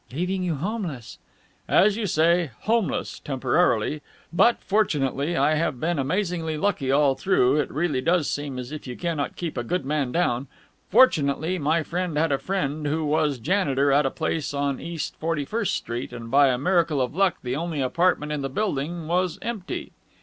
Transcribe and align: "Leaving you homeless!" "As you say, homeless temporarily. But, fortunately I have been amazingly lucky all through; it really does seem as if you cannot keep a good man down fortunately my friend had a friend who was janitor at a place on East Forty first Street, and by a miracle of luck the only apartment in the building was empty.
"Leaving 0.11 0.41
you 0.41 0.55
homeless!" 0.55 1.19
"As 1.67 1.95
you 1.95 2.07
say, 2.07 2.49
homeless 2.61 3.19
temporarily. 3.19 4.01
But, 4.33 4.57
fortunately 4.63 5.37
I 5.37 5.53
have 5.53 5.79
been 5.79 5.99
amazingly 5.99 6.57
lucky 6.57 6.91
all 6.91 7.13
through; 7.13 7.57
it 7.59 7.69
really 7.69 8.01
does 8.01 8.27
seem 8.27 8.57
as 8.57 8.71
if 8.71 8.87
you 8.87 8.97
cannot 8.97 9.35
keep 9.35 9.59
a 9.59 9.63
good 9.63 9.85
man 9.85 10.11
down 10.11 10.47
fortunately 10.89 11.59
my 11.59 11.83
friend 11.83 12.17
had 12.17 12.31
a 12.31 12.39
friend 12.39 12.87
who 12.87 13.05
was 13.05 13.37
janitor 13.37 13.91
at 13.91 14.07
a 14.07 14.09
place 14.09 14.55
on 14.55 14.79
East 14.79 15.15
Forty 15.17 15.45
first 15.45 15.75
Street, 15.75 16.11
and 16.11 16.31
by 16.31 16.47
a 16.47 16.57
miracle 16.57 16.99
of 16.99 17.13
luck 17.15 17.35
the 17.43 17.55
only 17.55 17.79
apartment 17.79 18.31
in 18.31 18.41
the 18.41 18.49
building 18.49 19.05
was 19.05 19.37
empty. 19.43 19.91